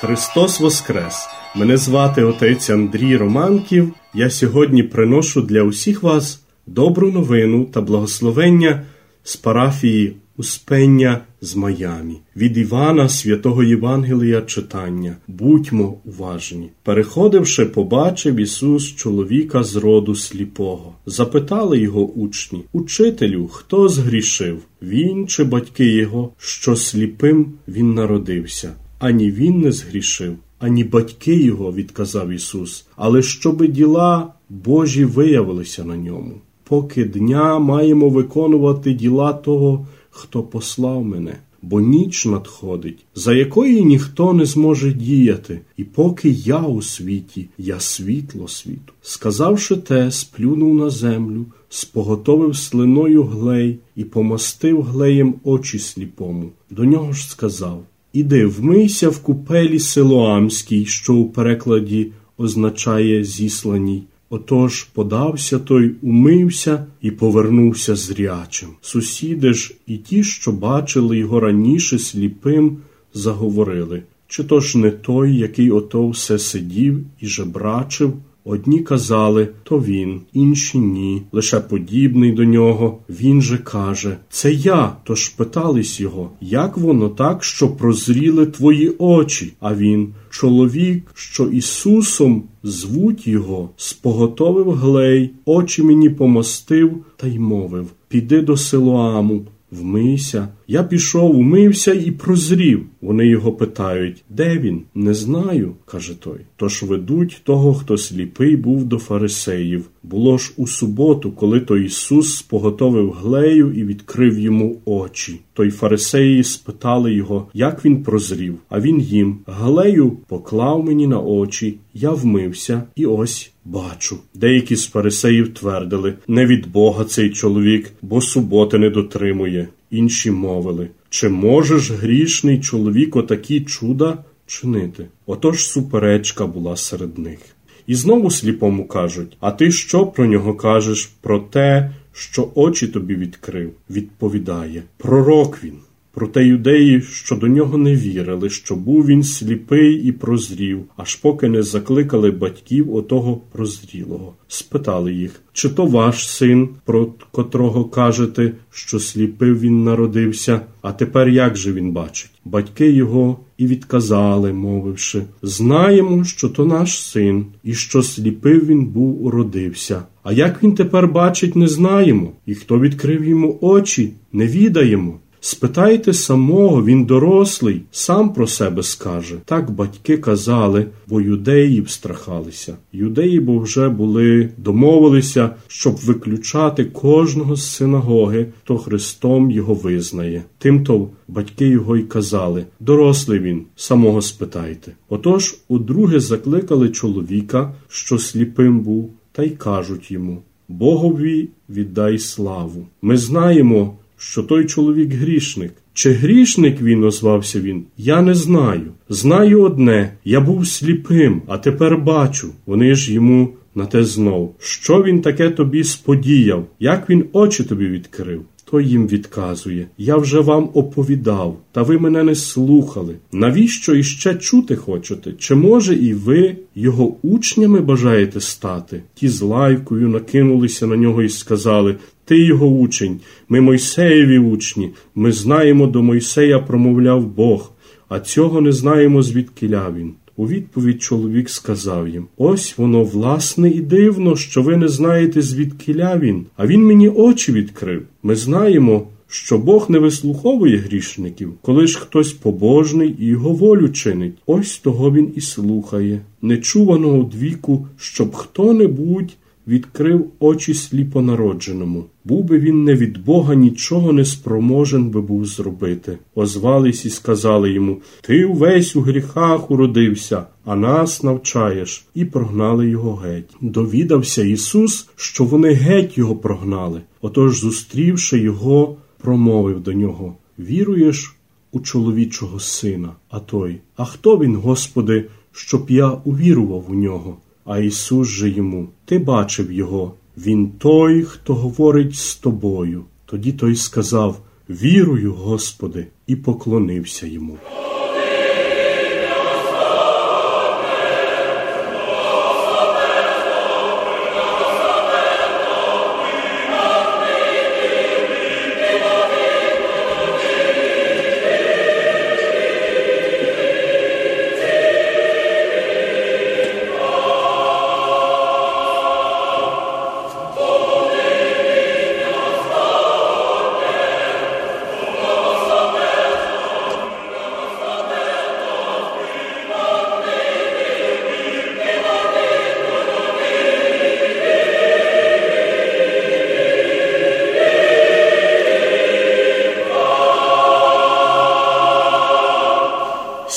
Христос 0.00 0.60
Воскрес! 0.60 1.28
Мене 1.54 1.76
звати 1.76 2.22
отець 2.22 2.70
Андрій 2.70 3.16
Романків. 3.16 3.94
Я 4.14 4.30
сьогодні 4.30 4.82
приношу 4.82 5.42
для 5.42 5.62
усіх 5.62 6.02
вас 6.02 6.40
добру 6.66 7.12
новину 7.12 7.64
та 7.64 7.80
благословення 7.80 8.82
з 9.24 9.36
парафії 9.36 10.16
Успення 10.38 11.20
з 11.40 11.56
Майамі. 11.56 12.16
Від 12.36 12.56
Івана 12.56 13.08
святого 13.08 13.62
Євангелія 13.62 14.40
читання. 14.40 15.16
Будьмо 15.28 15.94
уважні. 16.04 16.70
Переходивши, 16.82 17.66
побачив 17.66 18.36
Ісус 18.36 18.84
чоловіка 18.84 19.62
з 19.62 19.76
роду 19.76 20.14
сліпого. 20.14 20.94
Запитали 21.06 21.78
його 21.78 22.06
учні: 22.06 22.64
Учителю, 22.72 23.48
хто 23.52 23.88
згрішив? 23.88 24.58
Він 24.82 25.26
чи 25.26 25.44
батьки 25.44 25.86
його, 25.86 26.32
що 26.38 26.76
сліпим 26.76 27.52
він 27.68 27.94
народився? 27.94 28.72
Ані 28.98 29.30
він 29.30 29.60
не 29.60 29.72
згрішив, 29.72 30.36
ані 30.58 30.84
батьки 30.84 31.34
його, 31.42 31.72
відказав 31.72 32.30
Ісус, 32.30 32.86
але 32.96 33.22
щоби 33.22 33.68
діла 33.68 34.32
Божі 34.50 35.04
виявилися 35.04 35.84
на 35.84 35.96
ньому. 35.96 36.34
Поки 36.68 37.04
дня 37.04 37.58
маємо 37.58 38.08
виконувати 38.08 38.92
діла 38.92 39.32
того, 39.32 39.86
хто 40.16 40.42
послав 40.42 41.04
мене, 41.04 41.38
бо 41.62 41.80
ніч 41.80 42.26
надходить, 42.26 43.04
за 43.14 43.34
якої 43.34 43.84
ніхто 43.84 44.32
не 44.32 44.44
зможе 44.44 44.92
діяти, 44.92 45.60
і 45.76 45.84
поки 45.84 46.28
я 46.30 46.58
у 46.58 46.82
світі, 46.82 47.46
я 47.58 47.80
світло 47.80 48.48
світу. 48.48 48.92
Сказавши 49.02 49.76
те, 49.76 50.10
сплюнув 50.10 50.74
на 50.74 50.90
землю, 50.90 51.46
споготовив 51.68 52.56
слиною 52.56 53.22
глей 53.22 53.78
і 53.96 54.04
помастив 54.04 54.82
глеєм 54.82 55.34
очі 55.44 55.78
сліпому. 55.78 56.50
До 56.70 56.84
нього 56.84 57.12
ж 57.12 57.28
сказав 57.30 57.84
Іди, 58.12 58.46
вмийся 58.46 59.08
в 59.08 59.18
купелі 59.18 59.78
Силоамській, 59.78 60.86
що 60.86 61.14
у 61.14 61.24
перекладі 61.24 62.12
означає 62.38 63.24
зісланій. 63.24 64.02
Отож 64.30 64.84
подався 64.84 65.58
той, 65.58 65.94
умився 66.02 66.86
і 67.00 67.10
повернувся 67.10 67.96
зрячим. 67.96 68.68
Сусіди 68.80 69.54
ж 69.54 69.74
і 69.86 69.96
ті, 69.96 70.24
що 70.24 70.52
бачили 70.52 71.18
його 71.18 71.40
раніше 71.40 71.98
сліпим, 71.98 72.78
заговорили 73.14 74.02
чи 74.28 74.44
то 74.44 74.60
ж 74.60 74.78
не 74.78 74.90
той, 74.90 75.36
який 75.36 75.70
ото 75.70 76.08
все 76.08 76.38
сидів 76.38 77.04
і 77.20 77.26
жебрачив? 77.26 78.12
Одні 78.48 78.78
казали 78.78 79.48
то 79.62 79.78
він, 79.78 80.20
інші 80.32 80.78
ні, 80.78 81.22
лише 81.32 81.60
подібний 81.60 82.32
до 82.32 82.44
нього. 82.44 82.98
Він 83.08 83.42
же 83.42 83.58
каже 83.58 84.16
Це 84.30 84.52
я. 84.52 84.96
Тож 85.04 85.28
питались 85.28 86.00
його, 86.00 86.30
як 86.40 86.76
воно 86.76 87.08
так, 87.08 87.44
що 87.44 87.68
прозріли 87.68 88.46
твої 88.46 88.92
очі? 88.98 89.52
А 89.60 89.74
він 89.74 90.14
чоловік, 90.30 91.10
що 91.14 91.46
Ісусом 91.46 92.42
звуть 92.62 93.26
його, 93.26 93.70
споготовив 93.76 94.70
глей, 94.70 95.30
очі 95.44 95.82
мені 95.82 96.10
помостив 96.10 97.04
та 97.16 97.26
й 97.26 97.38
мовив 97.38 97.86
Піди 98.08 98.42
до 98.42 98.56
Силоаму. 98.56 99.42
Вмийся. 99.70 100.48
Я 100.68 100.82
пішов, 100.82 101.36
умився 101.36 101.94
і 101.94 102.10
прозрів. 102.10 102.86
Вони 103.06 103.26
його 103.26 103.52
питають, 103.52 104.24
де 104.30 104.58
він? 104.58 104.82
Не 104.94 105.14
знаю, 105.14 105.74
каже 105.84 106.20
той. 106.20 106.40
Тож 106.56 106.82
ведуть 106.82 107.40
того, 107.44 107.74
хто 107.74 107.98
сліпий 107.98 108.56
був 108.56 108.84
до 108.84 108.98
фарисеїв. 108.98 109.84
Було 110.02 110.38
ж 110.38 110.52
у 110.56 110.66
суботу, 110.66 111.32
коли 111.32 111.60
то 111.60 111.76
Ісус 111.76 112.36
споготовив 112.36 113.12
глею 113.12 113.72
і 113.72 113.84
відкрив 113.84 114.38
йому 114.38 114.80
очі. 114.84 115.40
Той 115.52 115.70
фарисеї 115.70 116.44
спитали 116.44 117.14
його, 117.14 117.48
як 117.54 117.84
він 117.84 118.02
прозрів, 118.02 118.54
а 118.68 118.80
він 118.80 119.00
їм 119.00 119.38
глею 119.46 120.10
поклав 120.28 120.84
мені 120.84 121.06
на 121.06 121.20
очі, 121.20 121.78
я 121.94 122.10
вмився, 122.10 122.82
і 122.96 123.06
ось 123.06 123.50
бачу. 123.64 124.18
Деякі 124.34 124.76
з 124.76 124.86
фарисеїв 124.86 125.54
твердили 125.54 126.14
не 126.28 126.46
від 126.46 126.72
Бога 126.72 127.04
цей 127.04 127.30
чоловік, 127.30 127.92
бо 128.02 128.20
суботи 128.20 128.78
не 128.78 128.90
дотримує. 128.90 129.68
Інші 129.90 130.30
мовили 130.30 130.88
чи 131.16 131.28
можеш 131.28 131.90
грішний 131.90 132.60
чоловік 132.60 133.16
отакі 133.16 133.60
чуда 133.60 134.18
чинити? 134.46 135.06
Отож 135.26 135.66
суперечка 135.68 136.46
була 136.46 136.76
серед 136.76 137.18
них. 137.18 137.38
І 137.86 137.94
знову 137.94 138.30
сліпому 138.30 138.88
кажуть: 138.88 139.36
А 139.40 139.50
ти 139.50 139.72
що 139.72 140.06
про 140.06 140.26
нього 140.26 140.54
кажеш? 140.54 141.10
Про 141.20 141.38
те, 141.38 141.90
що 142.12 142.48
очі 142.54 142.88
тобі 142.88 143.16
відкрив? 143.16 143.72
Відповідає: 143.90 144.82
Пророк 144.96 145.64
він. 145.64 145.76
Проте 146.18 146.46
юдеї, 146.46 147.02
що 147.02 147.36
до 147.36 147.48
нього 147.48 147.78
не 147.78 147.94
вірили, 147.94 148.50
що 148.50 148.76
був 148.76 149.06
він 149.06 149.22
сліпий 149.22 149.94
і 149.94 150.12
прозрів, 150.12 150.84
аж 150.96 151.14
поки 151.14 151.48
не 151.48 151.62
закликали 151.62 152.30
батьків 152.30 152.94
отого 152.94 153.40
прозрілого. 153.52 154.34
Спитали 154.48 155.14
їх, 155.14 155.42
чи 155.52 155.68
то 155.68 155.86
ваш 155.86 156.28
син, 156.28 156.68
про 156.84 157.06
котрого 157.32 157.84
кажете, 157.84 158.52
що 158.70 159.00
сліпив 159.00 159.60
він 159.60 159.84
народився, 159.84 160.60
а 160.82 160.92
тепер 160.92 161.28
як 161.28 161.56
же 161.56 161.72
він 161.72 161.92
бачить? 161.92 162.30
Батьки 162.44 162.90
його 162.90 163.38
і 163.58 163.66
відказали, 163.66 164.52
мовивши 164.52 165.22
знаємо, 165.42 166.24
що 166.24 166.48
то 166.48 166.64
наш 166.64 167.02
син, 167.02 167.46
і 167.64 167.74
що 167.74 168.02
сліпив 168.02 168.66
він 168.66 168.86
був 168.86 169.24
уродився. 169.24 170.02
А 170.22 170.32
як 170.32 170.62
він 170.62 170.74
тепер 170.74 171.08
бачить, 171.08 171.56
не 171.56 171.68
знаємо, 171.68 172.32
і 172.46 172.54
хто 172.54 172.80
відкрив 172.80 173.24
йому 173.24 173.58
очі, 173.60 174.12
не 174.32 174.46
відаємо. 174.46 175.18
Спитайте 175.40 176.12
самого, 176.12 176.84
він 176.84 177.04
дорослий, 177.04 177.82
сам 177.90 178.32
про 178.32 178.46
себе 178.46 178.82
скаже. 178.82 179.36
Так 179.44 179.70
батьки 179.70 180.18
казали, 180.18 180.86
бо 181.06 181.20
юдеї 181.20 181.80
встрахалися. 181.80 182.76
Юдеї, 182.92 183.40
бо 183.40 183.58
вже 183.58 183.88
були, 183.88 184.50
домовилися, 184.56 185.50
щоб 185.68 185.96
виключати 185.96 186.84
кожного 186.84 187.56
з 187.56 187.70
синагоги, 187.70 188.46
хто 188.58 188.78
Христом 188.78 189.50
його 189.50 189.74
визнає. 189.74 190.42
Тимто 190.58 191.08
батьки 191.28 191.68
його 191.68 191.96
й 191.96 192.02
казали 192.02 192.64
дорослий 192.80 193.38
він, 193.38 193.62
самого 193.76 194.22
спитайте. 194.22 194.92
Отож, 195.08 195.56
удруге 195.68 196.20
закликали 196.20 196.88
чоловіка, 196.88 197.74
що 197.88 198.18
сліпим 198.18 198.80
був, 198.80 199.10
та 199.32 199.42
й 199.42 199.50
кажуть 199.50 200.10
йому 200.10 200.42
Богові 200.68 201.48
віддай 201.70 202.18
славу. 202.18 202.86
Ми 203.02 203.16
знаємо 203.16 203.94
що 204.16 204.42
той 204.42 204.66
чоловік 204.66 205.12
грішник. 205.12 205.72
Чи 205.92 206.12
грішник 206.12 206.82
він 206.82 207.04
озвався 207.04 207.60
він? 207.60 207.84
Я 207.96 208.22
не 208.22 208.34
знаю. 208.34 208.92
Знаю 209.08 209.62
одне 209.62 210.12
я 210.24 210.40
був 210.40 210.66
сліпим, 210.66 211.42
а 211.46 211.58
тепер 211.58 211.98
бачу. 211.98 212.48
Вони 212.66 212.94
ж 212.94 213.12
йому 213.12 213.48
на 213.74 213.86
те 213.86 214.04
знов. 214.04 214.54
Що 214.58 215.02
він 215.02 215.20
таке 215.20 215.50
тобі 215.50 215.84
сподіяв? 215.84 216.66
Як 216.80 217.10
він 217.10 217.24
очі 217.32 217.64
тобі 217.64 217.86
відкрив? 217.86 218.42
Той 218.70 218.88
їм 218.88 219.08
відказує 219.08 219.86
Я 219.98 220.16
вже 220.16 220.40
вам 220.40 220.70
оповідав, 220.74 221.58
та 221.72 221.82
ви 221.82 221.98
мене 221.98 222.22
не 222.22 222.34
слухали. 222.34 223.14
Навіщо 223.32 223.94
іще 223.94 224.34
чути 224.34 224.76
хочете? 224.76 225.32
Чи 225.38 225.54
може 225.54 225.94
і 225.94 226.14
ви 226.14 226.56
його 226.74 227.16
учнями 227.22 227.80
бажаєте 227.80 228.40
стати? 228.40 229.02
Ті 229.14 229.28
з 229.28 229.42
лайкою 229.42 230.08
накинулися 230.08 230.86
на 230.86 230.96
нього 230.96 231.22
і 231.22 231.28
сказали 231.28 231.96
Ти 232.26 232.38
його 232.38 232.66
учень, 232.66 233.20
ми 233.48 233.60
Мойсеєві 233.60 234.38
учні, 234.38 234.90
ми 235.14 235.32
знаємо, 235.32 235.86
до 235.86 236.02
Мойсея 236.02 236.58
промовляв 236.58 237.26
Бог, 237.26 237.72
а 238.08 238.20
цього 238.20 238.60
не 238.60 238.72
знаємо, 238.72 239.22
звідкиля 239.22 239.94
він. 239.96 240.12
У 240.36 240.48
відповідь 240.48 241.02
чоловік 241.02 241.50
сказав 241.50 242.08
їм 242.08 242.26
Ось 242.36 242.78
воно, 242.78 243.04
власне, 243.04 243.70
і 243.70 243.80
дивно, 243.80 244.36
що 244.36 244.62
ви 244.62 244.76
не 244.76 244.88
знаєте, 244.88 245.42
звідкиля 245.42 246.18
він, 246.18 246.46
а 246.56 246.66
він 246.66 246.84
мені 246.84 247.08
очі 247.08 247.52
відкрив. 247.52 248.02
Ми 248.22 248.36
знаємо, 248.36 249.06
що 249.28 249.58
Бог 249.58 249.90
не 249.90 249.98
вислуховує 249.98 250.76
грішників, 250.76 251.52
коли 251.62 251.86
ж 251.86 251.98
хтось 251.98 252.32
побожний 252.32 253.16
і 253.18 253.26
його 253.26 253.52
волю 253.52 253.88
чинить. 253.88 254.34
Ось 254.46 254.78
того 254.78 255.12
він 255.12 255.32
і 255.36 255.40
слухає. 255.40 256.20
Нечуваного 256.42 257.22
двіку, 257.22 257.86
щоб 257.96 258.34
хто 258.34 258.72
небудь 258.72 259.32
відкрив 259.66 260.26
очі 260.38 260.74
сліпонародженому. 260.74 262.04
Був 262.24 262.44
би 262.44 262.58
він 262.58 262.84
не 262.84 262.94
від 262.94 263.24
Бога 263.24 263.54
нічого 263.54 264.12
не 264.12 264.24
спроможен 264.24 265.10
би 265.10 265.20
був 265.20 265.46
зробити. 265.46 266.18
Озвались 266.34 267.04
і 267.04 267.10
сказали 267.10 267.72
йому 267.72 268.00
Ти 268.20 268.44
увесь 268.44 268.96
у 268.96 269.00
гріхах 269.00 269.70
уродився, 269.70 270.46
а 270.64 270.76
нас 270.76 271.22
навчаєш, 271.22 272.04
і 272.14 272.24
прогнали 272.24 272.88
його 272.88 273.14
геть. 273.14 273.56
Довідався 273.60 274.44
Ісус, 274.44 275.08
що 275.16 275.44
вони 275.44 275.72
геть 275.72 276.18
його 276.18 276.36
прогнали. 276.36 277.00
Отож, 277.20 277.60
зустрівши 277.60 278.38
його, 278.38 278.96
промовив 279.18 279.80
до 279.80 279.92
нього 279.92 280.36
Віруєш 280.58 281.36
у 281.72 281.80
чоловічого 281.80 282.60
сина, 282.60 283.08
а 283.30 283.40
той, 283.40 283.80
а 283.96 284.04
хто 284.04 284.38
він, 284.38 284.56
Господи, 284.56 285.24
щоб 285.52 285.90
я 285.90 286.10
увірував 286.10 286.84
у 286.88 286.94
нього? 286.94 287.36
А 287.66 287.78
Ісус 287.78 288.28
же 288.28 288.50
йому 288.50 288.88
Ти 289.04 289.18
бачив 289.18 289.72
його, 289.72 290.14
Він 290.36 290.68
той, 290.68 291.22
хто 291.22 291.54
говорить 291.54 292.14
з 292.14 292.36
тобою. 292.36 293.04
Тоді 293.26 293.52
той 293.52 293.76
сказав 293.76 294.40
Вірую, 294.70 295.32
Господи, 295.32 296.06
і 296.26 296.36
поклонився 296.36 297.26
йому. 297.26 297.58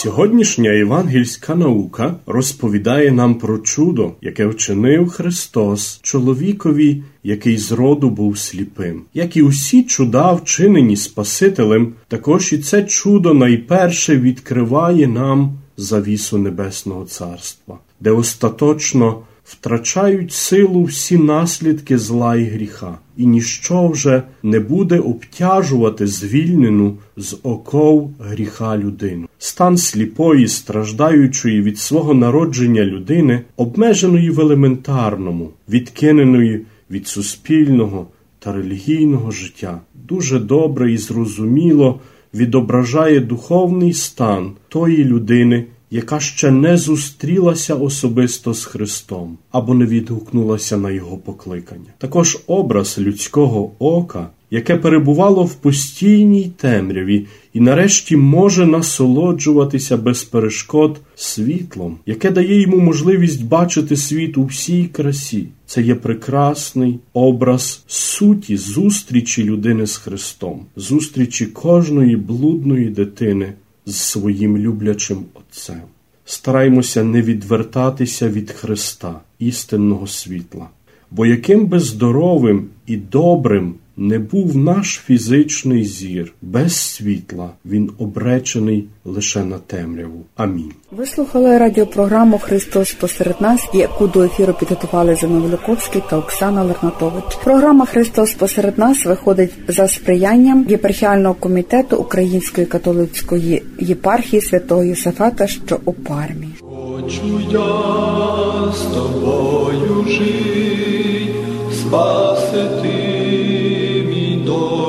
Сьогоднішня 0.01 0.71
євангельська 0.71 1.55
наука 1.55 2.15
розповідає 2.25 3.11
нам 3.11 3.35
про 3.35 3.57
чудо, 3.57 4.11
яке 4.21 4.45
вчинив 4.45 5.09
Христос 5.09 5.99
чоловікові, 6.01 7.03
який 7.23 7.57
з 7.57 7.71
роду 7.71 8.09
був 8.09 8.37
сліпим. 8.37 9.01
Як 9.13 9.37
і 9.37 9.41
усі 9.41 9.83
чуда, 9.83 10.33
вчинені 10.33 10.95
Спасителем, 10.95 11.93
також 12.07 12.53
і 12.53 12.57
це 12.57 12.83
чудо 12.83 13.33
найперше 13.33 14.17
відкриває 14.17 15.07
нам 15.07 15.53
завісу 15.77 16.37
Небесного 16.37 17.05
Царства, 17.05 17.77
де 17.99 18.11
остаточно 18.11 19.21
втрачають 19.43 20.33
силу 20.33 20.83
всі 20.83 21.17
наслідки 21.17 21.97
зла 21.97 22.35
і 22.35 22.43
гріха, 22.43 22.97
і 23.17 23.25
ніщо 23.25 23.87
вже 23.87 24.23
не 24.43 24.59
буде 24.59 24.99
обтяжувати 24.99 26.07
звільнену 26.07 26.97
з 27.17 27.37
оков 27.43 28.13
гріха 28.19 28.77
людину. 28.77 29.28
Стан 29.41 29.77
сліпої, 29.77 30.47
страждаючої 30.47 31.61
від 31.61 31.79
свого 31.79 32.13
народження 32.13 32.85
людини, 32.85 33.41
обмеженої 33.57 34.29
в 34.29 34.39
елементарному, 34.39 35.49
відкиненої 35.69 36.65
від 36.91 37.07
суспільного 37.07 38.07
та 38.39 38.53
релігійного 38.53 39.31
життя, 39.31 39.81
дуже 40.07 40.39
добре 40.39 40.93
і 40.93 40.97
зрозуміло 40.97 41.99
відображає 42.33 43.19
духовний 43.19 43.93
стан 43.93 44.51
тої 44.69 45.05
людини 45.05 45.65
яка 45.91 46.19
ще 46.19 46.51
не 46.51 46.77
зустрілася 46.77 47.75
особисто 47.75 48.53
з 48.53 48.65
Христом 48.65 49.37
або 49.51 49.73
не 49.73 49.85
відгукнулася 49.85 50.77
на 50.77 50.91
Його 50.91 51.17
покликання. 51.17 51.93
Також 51.97 52.37
образ 52.47 52.99
людського 52.99 53.71
ока, 53.79 54.29
яке 54.51 54.75
перебувало 54.75 55.43
в 55.43 55.53
постійній 55.55 56.51
темряві 56.57 57.25
і 57.53 57.59
нарешті 57.59 58.17
може 58.17 58.65
насолоджуватися 58.65 59.97
без 59.97 60.23
перешкод 60.23 60.99
світлом, 61.15 61.97
яке 62.05 62.31
дає 62.31 62.61
йому 62.61 62.77
можливість 62.77 63.45
бачити 63.45 63.97
світ 63.97 64.37
у 64.37 64.45
всій 64.45 64.85
красі. 64.85 65.47
Це 65.65 65.81
є 65.81 65.95
прекрасний 65.95 66.99
образ 67.13 67.83
суті 67.87 68.57
зустрічі 68.57 69.43
людини 69.43 69.87
з 69.87 69.97
Христом, 69.97 70.65
зустрічі 70.75 71.45
кожної 71.45 72.15
блудної 72.15 72.89
дитини 72.89 73.53
з 73.85 73.95
своїм 73.95 74.57
люблячим 74.57 75.17
Отцем. 75.33 75.81
Стараймося 76.25 77.03
не 77.03 77.21
відвертатися 77.21 78.29
від 78.29 78.51
Христа, 78.51 79.19
істинного 79.39 80.07
світла, 80.07 80.67
бо 81.11 81.25
яким 81.25 81.65
би 81.65 81.79
здоровим 81.79 82.65
і 82.87 82.97
добрим 82.97 83.75
не 83.99 84.19
був 84.19 84.57
наш 84.57 85.01
фізичний 85.05 85.85
зір 85.85 86.33
без 86.41 86.75
світла, 86.75 87.49
він 87.65 87.91
обречений 87.97 88.87
лише 89.05 89.43
на 89.43 89.57
темряву. 89.57 90.25
Амінь. 90.35 90.71
Ви 90.91 91.05
слухали 91.05 91.57
радіопрограму 91.57 92.37
Христос 92.37 92.93
посеред 92.93 93.41
нас, 93.41 93.67
яку 93.73 94.07
до 94.07 94.23
ефіру 94.23 94.53
підготували 94.53 95.15
Зино 95.15 95.39
Великовський 95.39 96.01
та 96.09 96.17
Оксана 96.17 96.63
Лернатович. 96.63 97.35
Програма 97.43 97.85
Христос 97.85 98.33
посеред 98.33 98.77
нас 98.77 99.05
виходить 99.05 99.51
за 99.67 99.87
сприянням 99.87 100.65
єпархіального 100.69 101.33
комітету 101.33 101.97
Української 101.97 102.67
католицької 102.67 103.63
єпархії 103.79 104.41
святого 104.41 104.83
Єсафата, 104.83 105.47
що 105.47 105.79
у 105.85 105.93
Пармі. 105.93 106.47
Хочу 106.59 107.41
я 107.51 108.71
з 108.71 108.81
тобою 108.95 110.05
жить, 110.07 111.35
спаси 111.73 113.08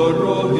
Lord. 0.09 0.50